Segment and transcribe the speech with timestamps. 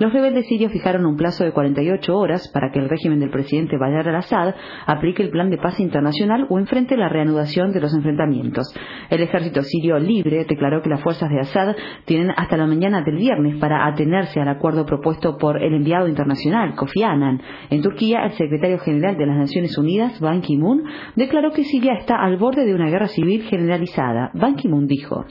[0.00, 3.76] Los rebeldes sirios fijaron un plazo de 48 horas para que el régimen del presidente
[3.76, 4.54] Bashar al-Assad
[4.86, 8.74] aplique el plan de paz internacional o enfrente la reanudación de los enfrentamientos.
[9.10, 11.76] El ejército sirio libre declaró que las fuerzas de Assad
[12.06, 16.74] tienen hasta la mañana del viernes para atenerse al acuerdo propuesto por el enviado internacional
[16.74, 17.40] Kofi Annan.
[17.70, 20.84] En Turquía, el secretario general de las Naciones Unidas, Ban Ki-moon,
[21.16, 24.30] declaró que Siria está al borde de una guerra civil generalizada.
[24.34, 25.26] Ban Ki-moon dijo.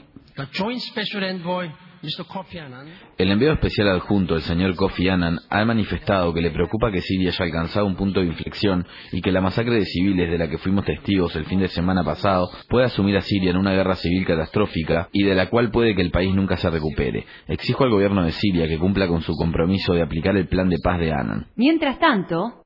[3.16, 7.30] El enviado especial adjunto, el señor Kofi Annan, ha manifestado que le preocupa que Siria
[7.30, 10.58] haya alcanzado un punto de inflexión y que la masacre de civiles de la que
[10.58, 14.26] fuimos testigos el fin de semana pasado pueda asumir a Siria en una guerra civil
[14.26, 17.26] catastrófica y de la cual puede que el país nunca se recupere.
[17.46, 20.78] Exijo al gobierno de Siria que cumpla con su compromiso de aplicar el plan de
[20.82, 21.46] paz de Annan.
[21.56, 22.64] Mientras tanto,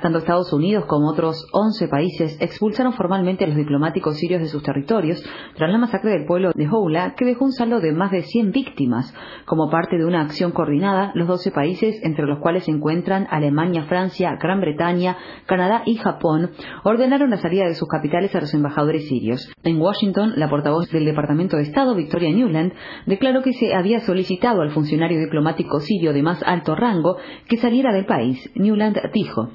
[0.00, 4.62] tanto Estados Unidos como otros 11 países expulsaron formalmente a los diplomáticos sirios de sus
[4.62, 5.11] territorios
[5.56, 8.52] tras la masacre del pueblo de Houla, que dejó un saldo de más de 100
[8.52, 9.12] víctimas.
[9.44, 13.84] Como parte de una acción coordinada, los 12 países, entre los cuales se encuentran Alemania,
[13.84, 16.52] Francia, Gran Bretaña, Canadá y Japón,
[16.84, 19.52] ordenaron la salida de sus capitales a los embajadores sirios.
[19.62, 22.72] En Washington, la portavoz del Departamento de Estado, Victoria Newland,
[23.06, 27.16] declaró que se había solicitado al funcionario diplomático sirio de más alto rango
[27.48, 28.50] que saliera del país.
[28.54, 29.50] Newland dijo.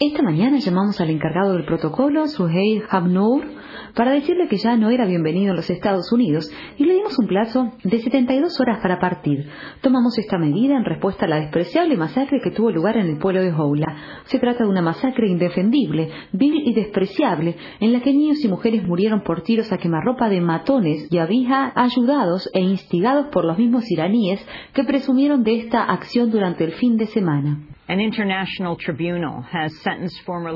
[0.00, 2.82] Esta mañana llamamos al encargado del protocolo, Suheil
[3.94, 7.26] Para decirle que ya no era bienvenido en los Estados Unidos y le dimos un
[7.26, 9.46] plazo de 72 horas para partir.
[9.82, 13.42] Tomamos esta medida en respuesta a la despreciable masacre que tuvo lugar en el pueblo
[13.42, 14.22] de Houla.
[14.24, 18.86] Se trata de una masacre indefendible, vil y despreciable, en la que niños y mujeres
[18.86, 23.90] murieron por tiros a quemarropa de matones y había ayudados e instigados por los mismos
[23.90, 27.71] iraníes que presumieron de esta acción durante el fin de semana.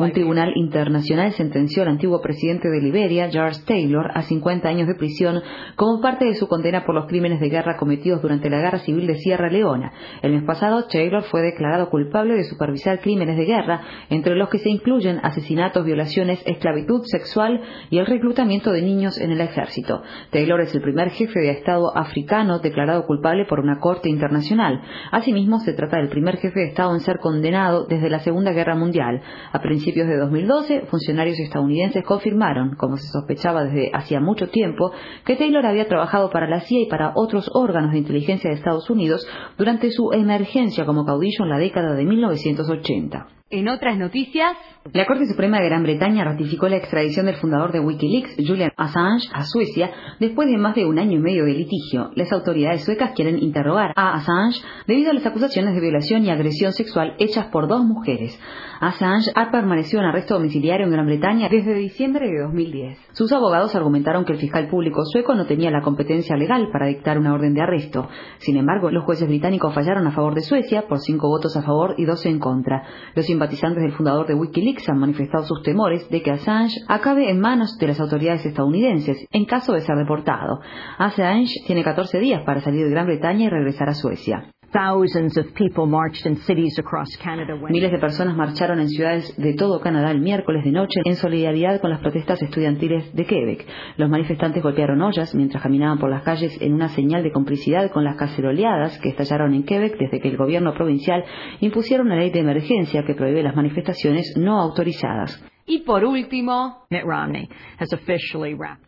[0.06, 4.94] Un tribunal internacional sentenció al antiguo presidente de Liberia, George Taylor, a 50 años de
[4.94, 5.42] prisión
[5.74, 9.06] como parte de su condena por los crímenes de guerra cometidos durante la Guerra Civil
[9.06, 9.92] de Sierra Leona.
[10.22, 14.58] El mes pasado, Taylor fue declarado culpable de supervisar crímenes de guerra, entre los que
[14.58, 17.60] se incluyen asesinatos, violaciones, esclavitud sexual
[17.90, 20.02] y el reclutamiento de niños en el ejército.
[20.30, 24.80] Taylor es el primer jefe de Estado africano declarado culpable por una corte internacional.
[25.12, 28.76] Asimismo, se trata del primer jefe de Estado en ser condenado desde la Segunda Guerra
[28.76, 29.20] Mundial.
[29.50, 34.92] A principios de 2012, funcionarios estadounidenses confirmaron, como se sospechaba desde hacía mucho tiempo,
[35.24, 38.88] que Taylor había trabajado para la CIA y para otros órganos de inteligencia de Estados
[38.90, 39.26] Unidos
[39.58, 43.26] durante su emergencia como caudillo en la década de 1980.
[43.48, 44.56] En otras noticias,
[44.92, 49.28] la Corte Suprema de Gran Bretaña ratificó la extradición del fundador de Wikileaks, Julian Assange,
[49.32, 52.10] a Suecia después de más de un año y medio de litigio.
[52.16, 56.72] Las autoridades suecas quieren interrogar a Assange debido a las acusaciones de violación y agresión
[56.72, 58.36] sexual hechas por dos mujeres.
[58.80, 62.98] Assange ha permanecido en arresto domiciliario en Gran Bretaña desde diciembre de 2010.
[63.12, 67.16] Sus abogados argumentaron que el fiscal público sueco no tenía la competencia legal para dictar
[67.16, 68.08] una orden de arresto.
[68.38, 71.94] Sin embargo, los jueces británicos fallaron a favor de Suecia por cinco votos a favor
[71.96, 72.82] y dos en contra.
[73.14, 77.38] Los simpatizantes del fundador de Wikileaks han manifestado sus temores de que Assange acabe en
[77.38, 80.60] manos de las autoridades estadounidenses en caso de ser deportado.
[80.98, 84.50] Assange tiene 14 días para salir de Gran Bretaña y regresar a Suecia.
[87.70, 91.80] Miles de personas marcharon en ciudades de todo Canadá el miércoles de noche en solidaridad
[91.80, 93.66] con las protestas estudiantiles de Quebec.
[93.96, 98.04] Los manifestantes golpearon ollas mientras caminaban por las calles en una señal de complicidad con
[98.04, 101.24] las caceroleadas que estallaron en Quebec desde que el gobierno provincial
[101.60, 105.42] impusiera una ley de emergencia que prohíbe las manifestaciones no autorizadas.
[105.68, 107.48] Y por último, Mitt Romney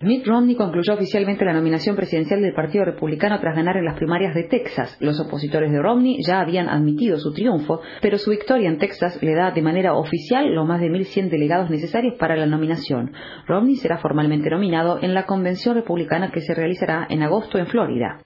[0.00, 4.32] Mitt Romney concluyó oficialmente la nominación presidencial del Partido Republicano tras ganar en las primarias
[4.32, 4.96] de Texas.
[5.00, 9.34] Los opositores de Romney ya habían admitido su triunfo, pero su victoria en Texas le
[9.34, 13.12] da de manera oficial los más de 1.100 delegados necesarios para la nominación.
[13.48, 18.20] Romney será formalmente nominado en la convención republicana que se realizará en agosto en Florida.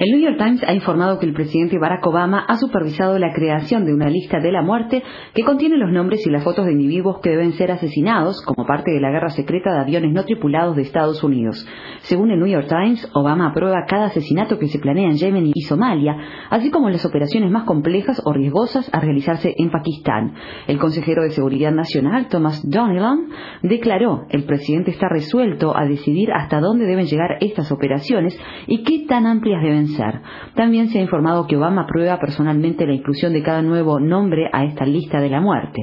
[0.00, 3.84] El New York Times ha informado que el presidente Barack Obama ha supervisado la creación
[3.84, 5.00] de una lista de la muerte
[5.32, 8.90] que contiene los nombres y las fotos de individuos que deben ser asesinados como parte
[8.90, 11.66] de la guerra secreta de aviones no tripulados de Estados Unidos.
[12.00, 15.62] Según el New York Times, Obama aprueba cada asesinato que se planea en Yemen y
[15.62, 16.16] Somalia,
[16.50, 20.34] así como las operaciones más complejas o riesgosas a realizarse en Pakistán.
[20.66, 23.28] El consejero de Seguridad Nacional, Thomas Donnellan,
[23.62, 29.06] declaró, el presidente está resuelto a decidir hasta dónde deben llegar estas operaciones y qué
[29.08, 30.20] tan amplias deben ser.
[30.54, 34.64] También se ha informado que Obama aprueba personalmente la inclusión de cada nuevo nombre a
[34.64, 35.73] esta lista de la muerte.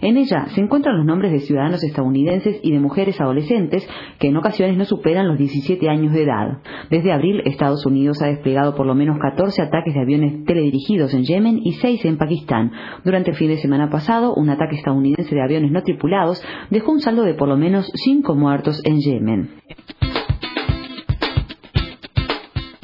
[0.00, 3.88] En ella se encuentran los nombres de ciudadanos estadounidenses y de mujeres adolescentes
[4.18, 6.58] que en ocasiones no superan los 17 años de edad.
[6.90, 11.24] Desde abril, Estados Unidos ha desplegado por lo menos 14 ataques de aviones teledirigidos en
[11.24, 12.72] Yemen y 6 en Pakistán.
[13.04, 17.00] Durante el fin de semana pasado, un ataque estadounidense de aviones no tripulados dejó un
[17.00, 19.50] saldo de por lo menos 5 muertos en Yemen.